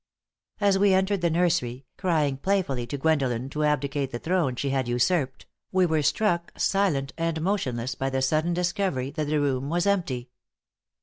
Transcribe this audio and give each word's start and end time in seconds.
As 0.59 0.79
we 0.79 0.95
entered 0.95 1.21
the 1.21 1.29
nursery, 1.29 1.85
crying 1.95 2.35
playfully 2.37 2.87
to 2.87 2.97
Gwendolen 2.97 3.51
to 3.51 3.63
abdicate 3.63 4.09
the 4.11 4.17
throne 4.17 4.55
she 4.55 4.71
had 4.71 4.87
usurped, 4.87 5.45
we 5.71 5.85
were 5.85 6.01
struck 6.01 6.51
silent 6.57 7.13
and 7.19 7.39
motionless 7.39 7.93
by 7.93 8.09
the 8.09 8.23
sudden 8.23 8.55
discovery 8.55 9.11
that 9.11 9.27
the 9.27 9.39
room 9.39 9.69
was 9.69 9.85
empty. 9.85 10.31